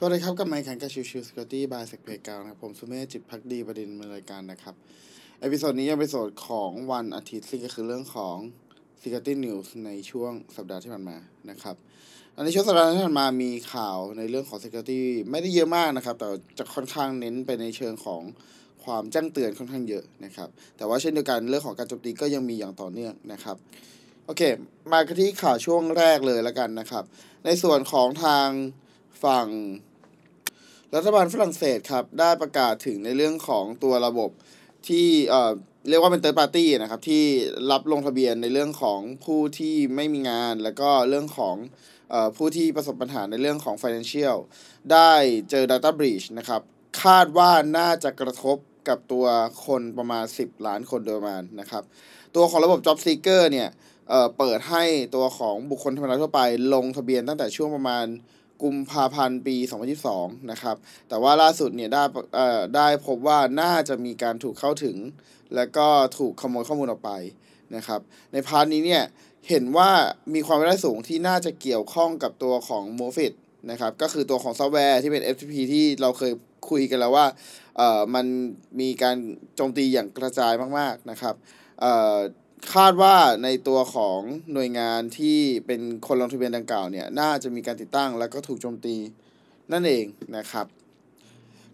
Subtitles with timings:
[0.00, 4.74] สวัสดีครับ กลับมาพบกันกับ Chill Chill Security by SecPlayground นะครับ ผมสุเมธจิตภักดีบดินทร์ ดำเนินรายการนะครับ
[5.40, 8.36] episode นี้เป็นเอพิโซดของวันอาทิตย์ซึ่งก็คือเรื่องของ
[9.00, 11.16] s e c u r i t y News ในช่วงสัปดาห์ที่ผ่านมา
[11.50, 11.76] นะครับ
[12.34, 18.22] อันในช่วงสัปดาห์ที่ผ่านมามีข่าวในเรื่องของ Security ไม่ได้เยอะมากนะครับ แต่จะค่อนข้างเน้นไปในเชิงของ
[18.84, 23.56] ความแจ้งเตือนค่อนข้างเยอะนะครับ แต่ว่าเช่นเดียวกันเรื่องของการโจมตีก็ยังมีอย่างต่อเนื่องนะครับ
[24.26, 24.42] โอเค
[24.92, 27.04] มาที่ข่าวช่วงแรกเลยแล้วกันนะครับ
[27.44, 28.48] ในส่วนของทาง
[29.24, 29.48] ฝั่ง
[30.96, 34.30] รัฐบาลฝรั่งเศสครับได้ประกาศถึงในเรื่องของตัวระบบ
[34.88, 35.52] ที่เอ่อ
[35.88, 37.24] เรียกว่าเป็น third party นะครับที่
[37.70, 41.56] รับลงทะเบียนในเรื่องของผู้ที่ไม่มีงาน แล้วก็เรื่องของ
[42.12, 44.36] อผู้ที่ประสบปัญหาในเรื่องของ financial
[44.92, 45.12] ได้
[45.50, 46.62] เจอ data breach นะครับ
[47.02, 48.56] คาดว่าน่าจะกระทบ
[48.88, 49.26] กับตัว
[49.66, 51.82] คนประมาณ 10 ล้านคนโดยประมาณนะครับ
[52.36, 53.68] ตัวของระบบ job seeker เนี่ย
[54.08, 56.40] เปิดให้ตัวของบุคคลธรรมดาทั่วไป
[56.74, 58.06] ลงทะเบียนตั้งแต่ช่วงประมาณ
[58.62, 59.56] กุมภาพันธ์ปี
[60.02, 60.76] 2022 นะครับ
[61.08, 62.02] แต่ว่าล่าสุดเนี่ยได้
[62.34, 64.96] เอ่อได้พบว่าน่าจะมีการถูกเข้าถึง
[65.54, 65.86] แล้วก็
[66.18, 67.10] ถูกขโมยข้อมูลออกไป
[67.76, 68.00] นะครับ
[68.32, 69.02] ใน part นี้เนี่ย
[69.48, 69.90] เห็นว่า
[70.34, 73.32] มีความเป็นไปได้สูงที่น่าจะเกี่ยวข้องกับตัวของ m o f i t
[73.70, 76.32] นะครับ ก็คือตัวของซอฟต์แวร์ที่เป็น FTP ที่เราเคย
[76.70, 77.26] คุยกันแล้วว่า
[77.76, 78.26] เอ่อมัน
[78.80, 79.16] มีการ
[79.56, 81.34] โจมตีอย่างกระจายมากๆนะครับ
[81.80, 82.16] เอ่อ
[82.74, 84.20] คาดว่าในตัวของ
[84.52, 88.96] หน่วยงานที่เป็นคนลงทะเบียนดังกล่าวเนี่ย น่าจะมีการติดตั้งแล้วก็ถูกโจมตี
[89.72, 90.04] นั่นเอง
[90.36, 90.66] นะครับ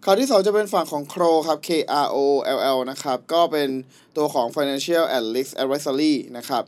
[0.03, 1.69] ข่าวที่ 2 จะเป็นฝั่งของ CRO ครับ K
[2.05, 2.17] R O
[2.57, 3.69] L L นะครับ ก็เป็น
[4.17, 6.63] ตัวของ Financial and Risk Advisory นะครับ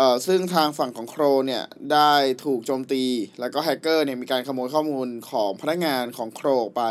[0.00, 2.12] อ่อซึ่งทางฝั่งของ Crow เนี่ยได้
[2.44, 3.04] ถูกโจมตี
[3.40, 6.82] แล้วก็แฮกเกอร์เนี่ยมีการขโมยข้อมูลของพนักงานของ Crow ออกไป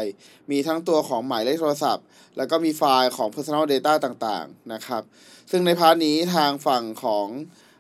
[0.52, 2.06] มีทั้งตัวของหมายเลขโทรศัพท์
[2.38, 5.04] แล้วก็มีไฟล์ของ Personal Data ต่างๆนะครับ
[5.52, 7.28] ซึ่งในพาร์ทนี้ทางฝั่งของ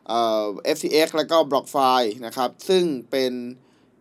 [0.07, 0.45] เอ่อ
[0.75, 3.33] FTX แล้วก็ BlockFi นะครับ ซึ่งเป็น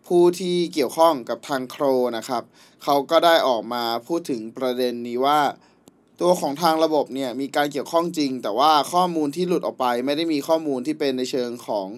[0.07, 1.85] ผู้ที่เกี่ยวข้องกับทางโคร
[2.17, 2.43] นะครับ
[2.85, 5.41] เขาก็ได้ออกมาพูดถึงประเด็นนี้ว่า
[6.21, 11.89] ตัวของทางระบบเนี่ยมีการเกี่ยวข้องจริง แต่ว่าข้อมูลที่หลุดออกไป ไม่ได้มีข้อมูลที่เป็นในเชิงของ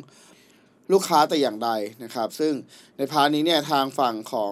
[0.92, 1.70] ลูกค้าแต่อย่างใด
[2.04, 2.52] นะครับ ซึ่ง
[2.96, 4.50] ใน part นี้เนี่ยทางฝั่งของ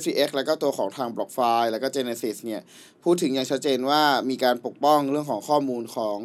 [0.00, 2.60] FTX แล้วก็ตัวของทาง BlockFi แล้วก็ Genesis เนี่ย
[3.02, 6.18] พูดถึงอย่างชัดเจนว่ามีการปกป้องเรื่องของข้อมูลของ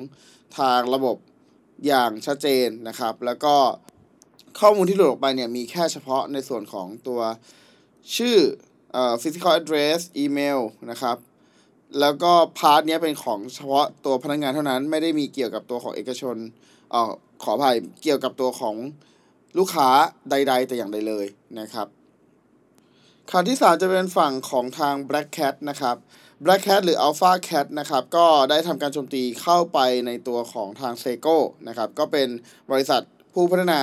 [0.59, 1.17] ทางระบบ
[1.87, 3.55] อย่างชัดเจนนะครับ แล้วก็
[4.59, 7.21] ข้อมูลที่หลุดออกไปเนี่ยมีแค่เฉพาะในส่วนของตัว
[8.17, 8.37] ชื่อ
[8.95, 10.59] ออ physical address อีเมล
[10.91, 11.17] นะครับ
[11.99, 16.35] แล้วก็ part เนี้ยเป็นของเฉพาะตัวพนักงานเท่านั้นไม่ได้มีเกี่ยวกับตัวของเอกชน
[16.91, 17.11] เอ่อ
[17.43, 18.75] ขออภัยเกี่ยวกับตัวของ
[19.57, 19.87] ลูกค้า
[20.29, 21.25] ใด ๆ แต่อย่างใดเลย
[21.59, 21.87] นะครับ
[23.31, 25.95] ข่าวที่ 3 จะเป็นฝั่งของทาง Black Cat นะครับ
[26.43, 31.37] Black Cat หรือ Alpha Cat นะครับก็ได้ทำการโจมตีเข้าไปในตัวของทาง Seiko
[31.67, 32.27] นะครับก็เป็น
[32.71, 33.01] บริษัท
[33.33, 33.81] ผู้พัฒนา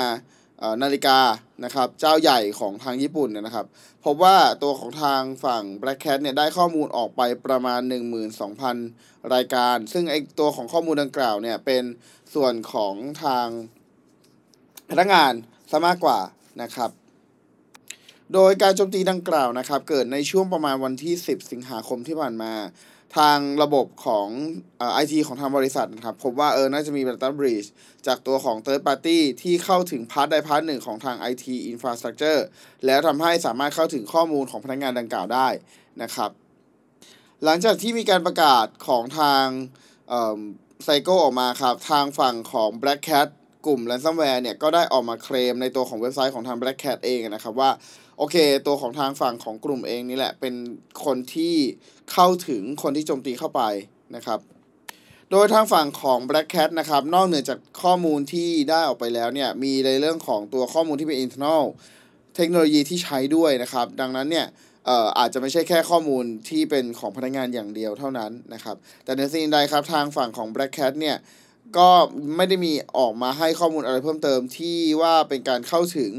[0.82, 1.18] นาฬิกา
[1.64, 3.66] นะครับเจ้าใหญ่ของทางญี่ปุ่นเนี่ยนะครับ
[4.04, 7.80] พบว่าตัวของทางฝั่ง Black Cat เนี่ยได้ข้อมูลออกไปประมาณ
[8.56, 11.84] 12,000 รายการ ซึ่งไอตัวของข้อมูลดังกล่าวเนี่ยเป็น
[12.34, 13.46] ส่วนของทาง
[14.90, 15.32] พนักงาน
[15.70, 16.18] ซะมากกว่า
[16.62, 16.90] นะครับ
[18.34, 22.52] โดยการโจมตีดังกล่าวนะครับเกิดในช่วงประมาณวันที่ 10 สิงหาคมที่ผ่านมา
[23.16, 24.28] ทางระบบของ
[24.94, 27.68] ไอทีของทางบริษัทนะครับพบว่าเออน่าจะมี Data Breach
[28.06, 32.40] จากตัวของ Third Party ที่เข้าถึง part ใด part หนึ่งของทาง IT Infrastructure
[32.86, 35.48] แล้วทำให้สามารถเข้าถึงข้อมูลของพนักงานดังกล่าวได้
[36.02, 36.30] นะครับ
[37.44, 39.44] หลังจากที่มีการประกาศของทาง
[40.84, 43.28] ไซโก้ออกมาครับ ทางฝั่งของ Black Cat
[43.66, 47.70] กลุ่ม ransomware เนี่ยก็ได้ออกมาเคลมในตัวของเว็บไซต์ของทาง Black Cat เองนะครับว่า
[48.18, 48.36] โอเค
[48.66, 50.54] ตัวของทางฝั่งของกลุ่มเองนี่แหละ เป็น
[51.04, 51.54] คนที่
[52.12, 53.62] เข้าถึงคนที่โจมตีเข้าไป
[54.16, 54.40] นะครับ
[55.30, 61.62] โดยทางฝั่งของ Black Cat นะครับ นอกเหนือจากข้อมูลที่ได้ออกไปแล้วเนี่ย มีในเรื่องของตัวข้อมูลที่เป็น internal
[62.36, 64.46] เทคโนโลยีที่ใช้ด้วยนะครับ ดังนั้นเนี่ย
[64.86, 71.16] เอ่ออาจจะไม่ใช่แค่ข้อมูลที่เป็นของพนักงานอย่างเดียวเท่านั้นนะครับ แต่ในสิ่งใดครับทางฝั่งของ Black Cat เนี่ย
[71.76, 71.90] ก็
[72.36, 76.12] ไม่ได้มีออกมาให้ข้อมูลอะไรเพิ่มเติมที่ว่าเป็นการเข้าถึง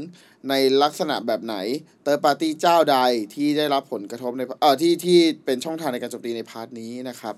[0.48, 1.56] ในลักษณะแบบไหน
[2.02, 2.96] Third Party เจ้าใด
[3.34, 7.34] ที่ได้รับผลกระทบในเอ่อที่ที่เป็นช่องทางในการโจมตีใน part นี้นะครับ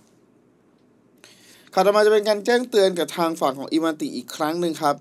[1.75, 4.97] ข่าวต่อมาจะเป็นการแจ้งเตือนกับทางฝั่งของ Ivanti อีกครั้งหนึ่งครับ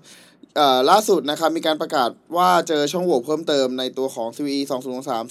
[0.90, 5.22] ล่าสุดนะครับมีการประกาศว่าเจอช่องโหว่เพิ่มเติมในตัวของ CVE 2 0 3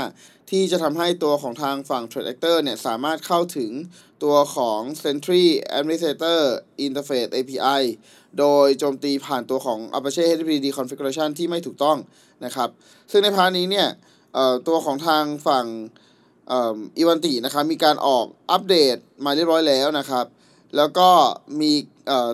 [0.00, 3.70] 38035 ที่จะทำให้ตัวของทางฝั่ง Threat Actor เนี่ย สามารถเข้าถึง
[4.24, 5.44] ตัวของ Sentry
[5.78, 6.40] Administrator
[6.86, 7.82] Interface API
[8.38, 11.98] โดยโจมตีผ่านตัวของ Apache HTTP Configuration ที่ไม่ถูกต้อง
[12.44, 12.68] นะครับ
[13.10, 13.88] ซึ่งใน part นี้เนี่ย
[14.68, 15.66] ตัวของทางฝั่ง
[16.96, 20.26] Ivanti นะครับมีการออกอัปเดตมาเรียบร้อยแล้วนะครับ
[20.76, 21.08] แล้วก็
[21.60, 21.72] มี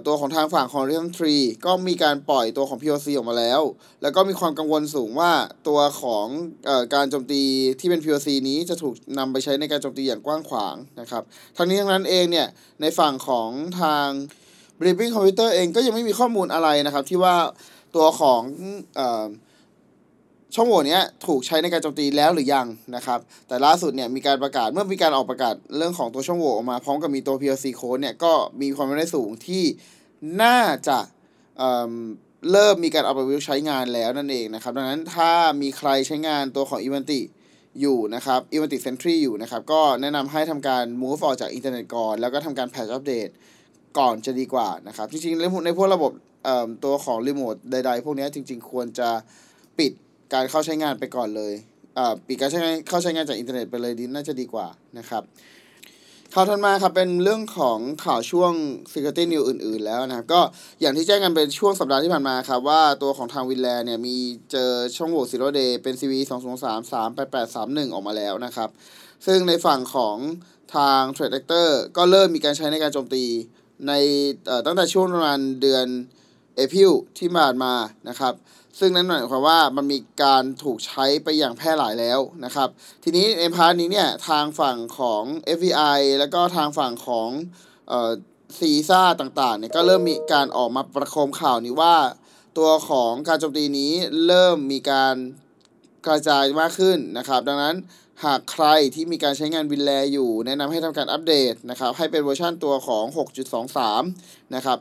[0.07, 3.61] ตัวของทางฝั่งของ Horizon 3 ก็มีการปล่อยตัวของ POC ออกมาแล้ว
[4.03, 5.33] แล้วก็มีความกังวลสูงว่า
[5.69, 6.27] ตัวของ
[6.69, 7.43] อการโจมตี
[7.81, 11.23] ที่เป็น POC นี้จะถูกนำไปใช้ในการโจมตีอย่างกว้างขวางนะครับ
[11.57, 12.49] ทั้งนี้ทั้งนั้นเองเนี่ย
[12.81, 13.51] ในฝั่งของ
[13.81, 14.09] ทาง
[14.79, 17.37] Briefing Computer เองก็ยังไม่มีข้อมูลอะไรนะครับ ที่ว่า
[17.97, 18.41] ตัวของ
[18.99, 19.01] อ
[20.55, 22.67] ช่องโหว่นี้ถูกใช้ในการโจมตีแล้วหรือยัง
[22.97, 23.19] นะครับ
[23.49, 29.65] แต่ล่าสุดเนี่ยมีการประกาศเมื่อมีการออกประกาศเรื่องของตัวช่องโหว่ออกมาพร้อมกับมีตัว PoC code เนี่ยก็มีความเป็นไปได้สูงที่
[30.43, 30.99] น่าจะ
[31.59, 35.33] เริ่มมีการเอาไปวิวใช้งานแล้วนั่นเองนะครับ ดังนั้นถ้า
[35.63, 37.21] มีใครใช้งานตัวของ Ivanti
[37.81, 43.33] อยู่นะครับ Ivanti Sentry อยู่นะครับ ก็แนะนำให้ทำการ move ออกจากอินเทอร์เน็ตก่อน แล้วก็ทำการ patch update
[43.99, 46.13] ก่อนจะดีกว่านะครับ จริงๆในพวกในพวกระบบ
[46.85, 49.09] ตัวของรีโมทใดๆ พวกนี้จริงๆ ควรจะ
[49.79, 49.93] ปิด
[50.35, 51.53] การเข้าใช้งานไปก่อนเลย
[51.99, 54.67] อ่อปิดการใช้งานเข้าใช้งานจากอินเทอร์เน็ตไปเลยดีน่าจะดีกว่า
[54.99, 55.23] นะครับ
[56.35, 58.53] ข่าวถัดมาครับเป็นเรื่องของข่าวช่วง
[58.93, 60.41] Security News อื่น ๆ แล้วนะครับ ก็
[60.81, 64.17] อย่างที่แจ้งกันเป็นช่วงสัปดาห์ที่ผ่านมาครับว่าตัวของทางวินแลเนี่ยมี
[64.53, 68.69] เจอช่องโหว่ Zero Day เป็น CV 2 2 3 3 8 8 3 1 ออกมาแล้วนะครับ
[69.27, 70.17] ซึ่งในฝั่งของ
[70.77, 73.25] ทาง Threat Actor ก็เริ่มมีการใช้ในการโจมตี
[73.89, 73.93] ใน
[74.67, 75.87] ตั้งแต่ช่วงประมาณเดือน
[76.57, 77.75] April ที่ผ่านมา
[78.09, 78.35] นะครับ
[78.81, 82.69] ซึ่งนั่นหมายความว่ามันมีการถูกใช้ไปอย่างแพร่หลายแล้วนะครับ
[83.05, 85.23] ทีนี้ใน part นี้เนี่ยทางฝั่งของ
[85.59, 87.29] FBI แล้วก็ทางฝั่งของ
[87.89, 88.11] เอ่อ
[88.59, 91.97] CISA ต่างๆเนี่ยก็เริ่มมีการออกมาประโคมข่าวนี้ว่า
[92.59, 93.93] ตัวของการโจมตีนี้
[94.27, 95.15] เริ่มมีการ
[96.07, 97.77] กระจายมากขึ้นนะครับ ดังนั้น
[98.25, 103.05] หากใครที่มีการใช้งาน WinRAR อยู่ แนะนำให้ทำการอัปเดตนะครับ ให้เป็นเวอร์ชันตัวของ
[103.81, 104.79] 6.23 นะครับ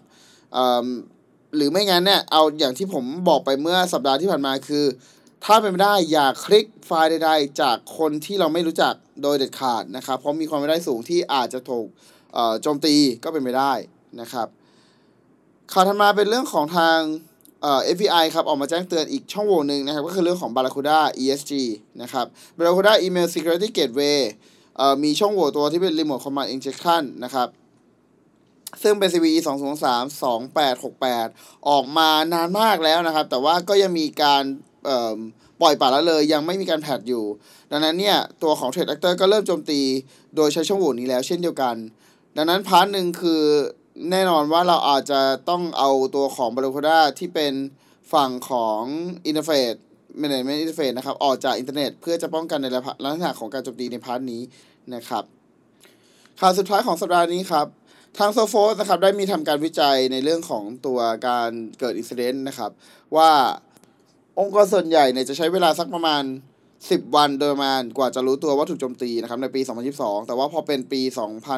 [1.56, 4.86] หรือไม่งั้นเนี่ยเอาอย่างที่ผมบอกไปเมื่อสัปดาห์ที่ผ่านมาคือ
[5.46, 8.94] ถ้าเป็นไม่ได้อย่าคลิกไฟล์ใดๆ จากคนที่เราไม่รู้จัก
[9.24, 11.88] โดยเด็ดขาดนะครับ เพราะมีความเป็นไปได้สูงที่อาจจะถูก
[12.34, 13.74] เอ่อโจมตีก็เป็นไปได้
[14.22, 14.48] นะครับ
[15.74, 17.00] ข่าวถัดมาเป็นเรื่องของทาง
[17.62, 21.54] เอ่อ FBI ครับ ออกมาแจ้งเตือนอีกช่องโหว่หนึ่งนะครับ ก็คือเรื่องของ Barracuda ESG
[22.02, 22.26] นะครับ
[22.58, 24.20] Barracuda Email Security Gateway
[24.78, 27.48] เอ่อมีช่องโหว่ตัวที่เป็น Remote Command Injection นะครับ
[28.84, 34.44] ซึ่งเป็น CVE 2 2 3 2 8 6 8 ออกมานานมากแล้วนะครับ แต่ว่าก็ยังมีการ
[35.62, 37.26] ปล่อยปละละเลยยังไม่มีการ patch อยู่
[37.72, 39.82] ดังนั้นเนี่ย ตัวของ Threat Actor ก็เริ่มโจมตี
[40.36, 41.76] โดยใช้ช่องโหว่นี้แล้วเช่นเดียวกัน
[42.38, 43.44] ดังนั้น part หนึ่งคือ
[44.12, 47.54] แน่นอนว่าเราอาจจะต้องเอาตัวของ Barracuda ที่เป็น
[48.14, 48.82] ฝั่งของ
[49.30, 49.78] Interface
[50.22, 52.80] Management Interface นะครับ ออกจากอินเทอร์เน็ตเพื่อจะป้องกันในลั
[53.12, 54.42] กษณะของการโจมตีใน part นี้
[54.96, 55.24] นะครับ
[56.40, 57.68] ข่าวสุดท้ายของสัปดาห์นี้ครับ
[58.18, 62.72] ทาง Sophos นะครับได้มีทำการวิจัยในเรื่องของตัวการเกิด incident นะครับ
[63.16, 63.32] ว่า
[64.40, 66.24] องค์กรส่วนใหญ่เนี่ยจะใช้เวลาสักประมาณ
[66.70, 69.62] 10 วันโดยประมาณกว่าจะรู้ตัวว่าถูกโจมตีนะครับในปี
[69.94, 71.02] 2022 แต่ว่าพอเป็นปี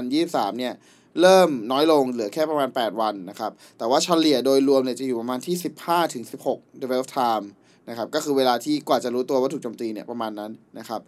[0.02, 0.74] 2023 เนี่ย
[1.22, 5.56] เริ่มน้อยลงเหลือแค่ประมาณ 8 วันนะครับ แต่ว่าเฉลี่ยโดยรวมเนี่ยจะอยู่ประมาณที่
[5.86, 7.46] 15ถึง16 develop time
[7.90, 11.02] นะครับก็คือเวลาที่กว่าจะรู้ตัวว่าถูกโจมตีเนี่ยประมาณนั้นนะครับ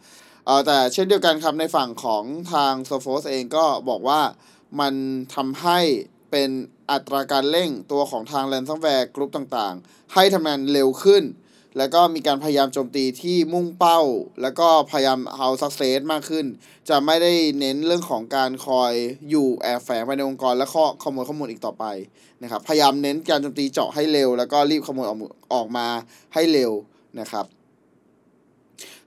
[0.45, 2.23] เออแต่เช่นเดียวกันครับในฝั่งของ
[2.53, 4.21] ทาง s o p h o s เองก็บอกว่า
[4.79, 4.93] มัน
[5.35, 5.79] ทำให้
[6.31, 6.49] เป็น
[6.91, 11.23] อัตราการเร่งตัวของทาง ransomware กรุ๊ปต่างๆ ให้ทำงานเร็วขึ้น
[11.77, 14.01] แล้วก็มีการพยายามโจมตีที่มุ่งเป้า
[14.41, 16.45] แล้วก็พยายามเอาสักเซสมากขึ้น
[16.89, 18.93] จะไม่ได้เน้นเรื่องของการคอย
[19.29, 21.85] อยู่แอบแฝงภายในองค์กรและข้อขโมยข้อมูลอีกต่อไป
[22.41, 25.19] นะครับพยายามเน้นการโจมตีเจาะให้เร็ว แล้วก็รีบขโมยออก
[25.53, 25.87] ออกมา
[26.33, 26.71] ให้เร็ว
[27.19, 27.45] นะครับ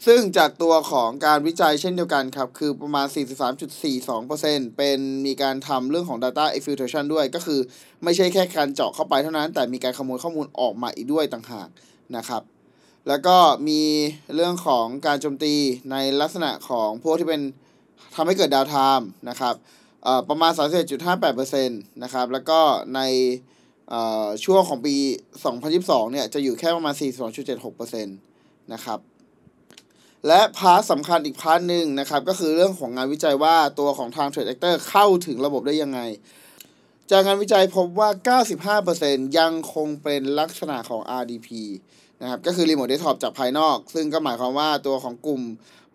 [0.06, 3.06] ซึ่งจากตัวของการวิจัยเช่นเดียวกันครับ คือประมาณ
[3.92, 7.60] 43.42%เป็นมีการทำเรื่องของ data exfiltration ด้วย ก็คือ
[8.04, 11.68] ไม่ใช่แค่การเจาะเข้าไปเท่านั้น แต่มีการขโมยข้อมูลออกมาอีกด้วยต่างหาก
[12.16, 12.42] นะครับ
[13.08, 13.36] แล้วก็
[13.68, 13.80] มี
[14.34, 15.54] เรื่องของการโจมตี
[15.90, 17.42] ในลักษณะของพวกที่เป็น
[18.14, 19.54] ทำให้เกิด downtime นะครับ
[20.04, 20.52] เอ่อประมาณ
[21.26, 22.60] 31.58%นะครับ แล้วก็
[22.94, 23.00] ใน
[24.44, 24.94] ช่วงของปี
[25.54, 26.94] 2022 เนี่ย จะอยู่แค่ประมาณ
[27.44, 28.98] 42.76%นะครับ
[30.26, 36.00] และ part สำคัญอีก part หนึ่งนะครับ ก็คือเรื่องของงานวิจัยว่าตัวของทาง Threat Actor เข้าถึงระบบได้ยังไง
[37.10, 38.08] จากงานวิจัยพบว่า
[38.84, 41.48] 95%ยังคงเป็นลักษณะของ RDP
[42.22, 45.42] นะครับ ก็คือ remote desktop จากภายนอก ซึ่งก็หมายความว่าตัวของกลุ่ม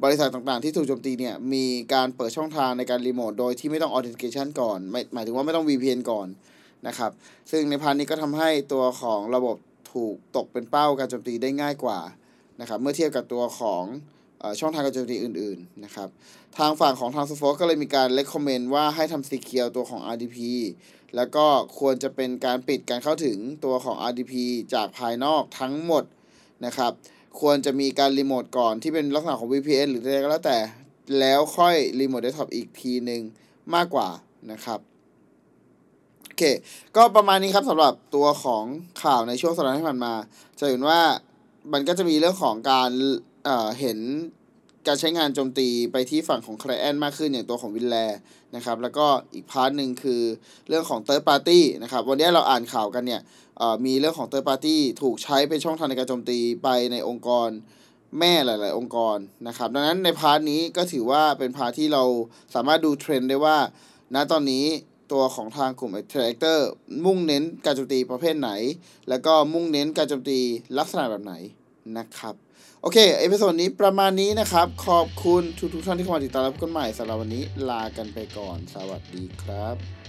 [0.04, 6.28] บริษัทต่างๆ ที่ถูกโจมตีเนี่ย มีการเปิดช่องทางในการรีโมทโดยที่ไม่ต้อง authentication ก่อนไม่หมายถึงว่าไม่ต้อง VPN ก่อน
[6.88, 7.12] นะครับ
[7.52, 9.56] ซึ่งใน part นี้ก็ทำให้ตัวของระบบ
[9.94, 12.00] ถูกตกเป็นเป้าการโจมตีได้ง่ายกว่า
[12.62, 13.84] นะครับเมื่อเทียบกับตัวของ
[14.60, 16.10] ช่องทางการโจมตีอื่นๆนะครับ
[16.58, 20.38] ทางฝั่งของทาง s o f o ก็เลยมีการ recommend ว่าให้ทำ secure ตัวของ RDP
[21.16, 21.46] แล้วก็
[21.80, 24.34] ควรจะเป็นการปิดการเข้าถึงตัวของ RDP
[24.74, 26.04] จากภายนอกทั้งหมด
[26.66, 26.92] นะครับ
[27.40, 30.58] ควรจะมีการรีโมทก่อนที่เป็นลักษณะของ VPN หรืออะไรก็แล้วแต่
[31.20, 33.22] แล้วค่อย remote desktop อีกทีหนึ่ง
[33.76, 34.10] มากกว่า
[34.52, 34.80] นะครับ
[36.26, 36.44] โอเค
[36.96, 38.64] ก็ประมาณนี้ครับสำหรับตัวของ
[39.04, 40.14] ข่าวในช่วงสัปดาห์ที่ผ่านมา
[40.60, 41.02] จะเห็นว่า
[41.74, 42.90] มันก็จะมีเรื่องของการ
[43.80, 44.00] เห็น
[44.88, 47.98] การใช้งานโจมตีไปที่ฝั่งของ c l i e n t มากขึ้นอย่างตัวของ WinRAR
[48.56, 50.22] นะครับ แล้วก็อีก part หนึ่งคือ
[50.70, 53.22] เรื่องของ Third Party นะครับ วันนี้เราอ่านข่าวกันเนี่ย
[53.86, 57.50] มีเรื่องของ Third Party ถูกใช้เป็นช่องทางในการโจมตีไปในองค์กร
[58.20, 59.18] แม่หลาย ๆ องค์กร
[59.48, 62.04] นะครับ ดังนั้นใน part นี้ก็ถือว่าเป็น part ที่เรา
[62.56, 63.58] สามารถดูเทรนด์ได้ว่า
[64.16, 64.66] ณตอนนี้
[65.12, 66.60] ตัวของทางกลุ่ม t r a c t o r
[67.06, 68.50] มุ่งเน้นการโจมตีประเภทไหน
[69.10, 70.40] แล้วก็มุ่งเน้นการโจมตี
[70.78, 71.34] ลักษณะแบบไหน
[71.98, 72.36] นะครับ
[72.82, 75.42] โอเค episode นี้ประมาณนี้นะครับ ขอบคุณ
[75.74, 80.01] ทุกๆท่านที่เข้ามาติดตามรับกันใหม่สำหรับวันนี้ลากันไปก่อน สวัสดีครับ